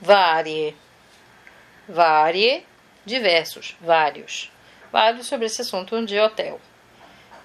[0.00, 0.74] varie.
[1.88, 2.66] Varie,
[3.04, 4.50] diversos, vários.
[4.90, 6.60] Vários sobre esse assunto de hotel.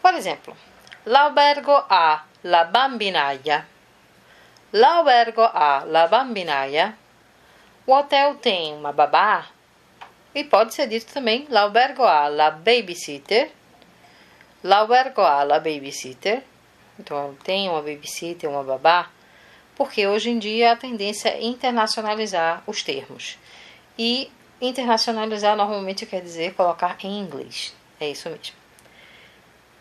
[0.02, 0.56] Por exemplo,
[1.06, 3.68] l'albergo ha la bambinaia.
[4.72, 6.98] L'albergo ha la bambinaia.
[7.86, 9.48] O hotel tem uma babá.
[10.34, 13.52] E pode ser dito também l'albergo ha la babysitter.
[14.64, 16.44] L'albergo ha la babysitter.
[17.00, 19.10] Então, tem uma babysitter, uma babá
[19.76, 23.38] porque hoje em dia a tendência é internacionalizar os termos.
[23.98, 24.32] E
[24.62, 27.76] internacionalizar normalmente quer dizer colocar em inglês.
[28.00, 28.56] É isso mesmo.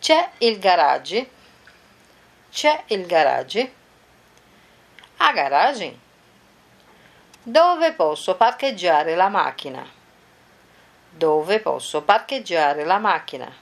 [0.00, 1.28] C'è il garage.
[2.50, 3.72] C'è il garage.
[5.18, 5.98] A garagem?
[7.42, 9.86] Dove posso parcheggiare la macchina?
[11.10, 13.52] Dove posso parcheggiare la macchina?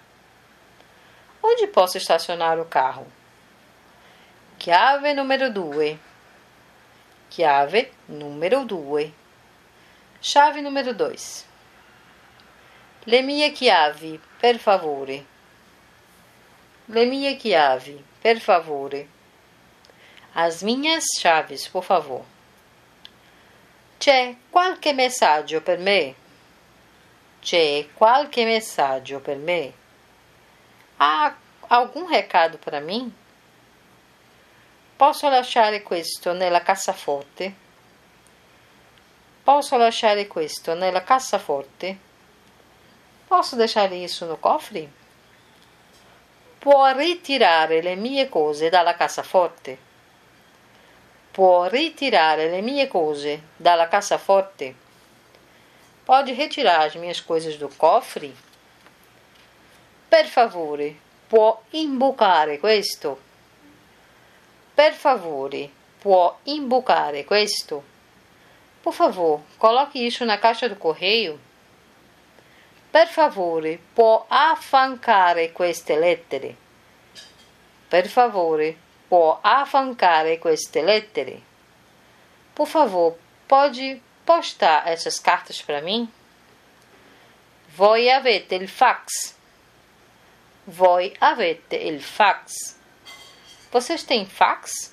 [1.41, 3.06] Onde posso estacionar o carro?
[4.56, 5.98] Chiave número 2.
[7.34, 9.10] Chiave número 2.
[10.20, 11.46] Chave número 2.
[13.06, 15.24] Le mie chiavi, per favore.
[16.84, 19.08] Le mie chiavi, per favore.
[20.34, 22.22] As minhas chaves, por favor.
[23.96, 26.14] C'è qualche messaggio per me?
[27.41, 29.72] C'è qualche messaggio per me?
[30.98, 31.34] Há
[31.70, 33.11] algum recado para mim?
[35.03, 37.53] Posso lasciare questo nella cassaforte?
[39.42, 41.98] Posso lasciare questo nella cassaforte?
[43.27, 44.89] Posso lasciare isso no cofre?
[46.56, 49.77] Può ritirare le mie cose dalla cassaforte?
[51.33, 54.73] Può ritirare le mie cose dalla cassaforte?
[56.05, 58.33] Pode retirar as minhas coisas do cofre?
[60.08, 60.95] Per favore,
[61.27, 63.30] può imbucare questo?
[64.75, 67.83] Per favore, può imbucare questo?
[68.83, 71.39] Por favor, coloque isso na caixa do correio.
[72.91, 76.56] Per favore, può affancare queste lettere?
[77.89, 78.77] Per favore,
[79.08, 81.42] può affancare queste lettere?
[82.55, 86.11] Por favor, pode postar essas cartas para mim?
[87.77, 89.35] Voi avete il fax?
[90.67, 92.80] Voi avete il fax?
[93.72, 94.92] Vocês têm fax?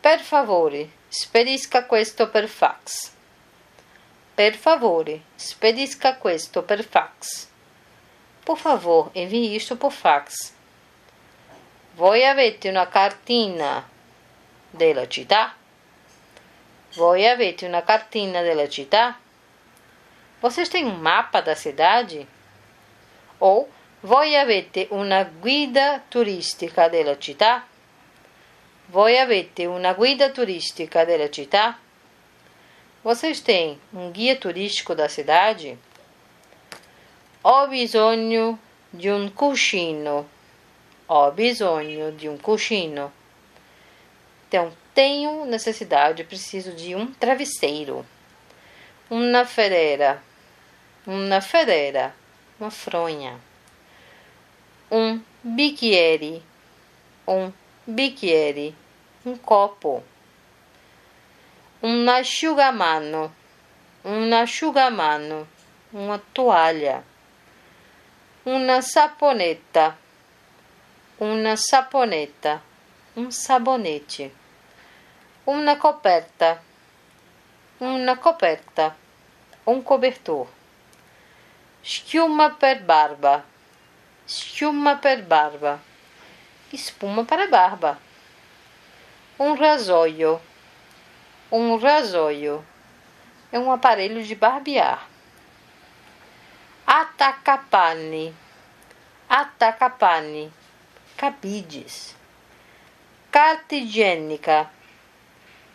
[0.00, 3.12] Per favore, spedisca questo per fax.
[4.36, 7.48] Per favore, spedisca questo per fax.
[8.44, 10.52] Por favor, envie isto por fax.
[11.96, 13.84] Voi avete una cartina
[14.70, 15.56] della città?
[16.94, 19.18] Voi avete una cartina della città?
[20.40, 22.24] Vocês têm um mapa da cidade?
[23.40, 23.68] Ou
[24.02, 27.66] voi avete una guida turistica della città?
[28.86, 31.78] Voi avete una guida turistica della città?
[33.02, 35.76] Vocês têm um guia turístico da cidade?
[37.42, 38.58] Ho bisogno
[38.88, 40.28] di un cuscino.
[41.06, 43.12] Ho bisogno di un cuscino.
[44.48, 48.04] Então, tenho necessidade, preciso de um travesseiro.
[49.10, 50.22] Uma federa.
[51.06, 52.14] Uma federa.
[52.58, 53.49] Uma fronha
[54.90, 56.42] um bicchiere,
[57.24, 57.52] um
[57.86, 58.74] bicchiere,
[59.24, 60.02] um copo,
[61.80, 63.32] um asciugamano,
[64.04, 65.46] um asciugamano,
[65.92, 67.04] uma toalha,
[68.44, 69.96] uma saponeta,
[71.20, 72.60] uma saponeta,
[73.16, 74.32] um sabonete,
[75.46, 76.60] uma coperta,
[77.78, 78.96] uma coperta,
[79.64, 80.48] um cobertor,
[81.80, 83.44] schiuma per barba
[84.60, 85.80] Schiuma per barba.
[86.70, 87.98] Espuma para barba.
[89.38, 90.38] Um rasoio.
[91.50, 92.62] Um rasoio.
[93.50, 95.08] É um aparelho de barbear.
[96.86, 98.36] Atacapane.
[99.26, 100.52] Atacapane.
[101.16, 102.14] Cabides.
[103.32, 104.70] Carta higiênica.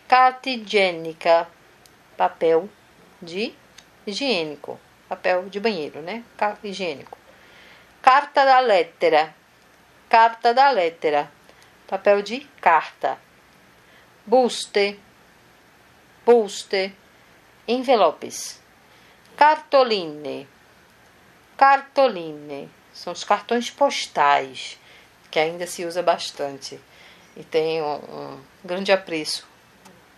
[0.07, 1.47] Carta higiênica.
[2.15, 2.69] Papel
[3.19, 3.51] de
[4.05, 4.79] higiênico.
[5.09, 6.23] Papel de banheiro, né?
[6.63, 7.24] Higiênico.
[8.05, 9.33] Carta da lettera.
[10.07, 11.31] Carta da lettera.
[11.87, 13.17] Papel de carta.
[14.23, 14.99] Buste.
[16.23, 16.93] Buste.
[17.67, 18.61] Envelopes.
[19.35, 20.47] Cartoline.
[21.57, 22.69] Cartoline.
[22.93, 24.79] São os cartões postais
[25.31, 26.79] que ainda se usa bastante
[27.35, 29.47] e tem um, um grande apreço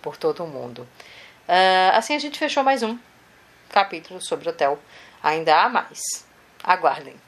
[0.01, 0.85] por todo o mundo.
[1.47, 2.99] Uh, assim a gente fechou mais um
[3.69, 4.77] capítulo sobre hotel.
[5.23, 6.01] Ainda há mais.
[6.61, 7.26] Aguardem.